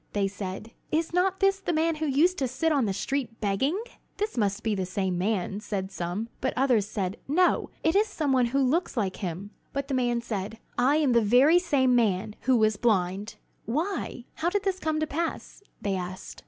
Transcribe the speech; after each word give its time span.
They 0.13 0.27
said: 0.27 0.71
"Is 0.91 1.13
not 1.13 1.41
this 1.41 1.59
the 1.59 1.71
man 1.73 1.97
who 1.97 2.07
used 2.07 2.39
to 2.39 2.47
sit 2.47 2.71
on 2.71 2.85
the 2.87 2.91
street 2.91 3.39
begging?" 3.39 3.79
"This 4.17 4.35
must 4.35 4.63
be 4.63 4.73
the 4.73 4.83
same 4.87 5.15
man," 5.15 5.59
said 5.59 5.91
some; 5.91 6.27
but 6.41 6.55
others 6.57 6.87
said: 6.87 7.17
"No, 7.27 7.69
it 7.83 7.95
is 7.95 8.07
some 8.07 8.31
one 8.33 8.47
who 8.47 8.63
looks 8.63 8.97
like 8.97 9.17
him." 9.17 9.51
But 9.73 9.89
the 9.89 9.93
man 9.93 10.19
said, 10.19 10.57
"I 10.75 10.95
am 10.95 11.11
the 11.11 11.21
very 11.21 11.59
same 11.59 11.93
man 11.93 12.35
who 12.49 12.57
was 12.57 12.77
blind!" 12.77 13.35
"Why, 13.65 14.25
how 14.33 14.49
did 14.49 14.63
this 14.63 14.79
come 14.79 14.99
to 15.01 15.05
pass?" 15.05 15.61
they 15.79 15.95
asked. 15.95 16.39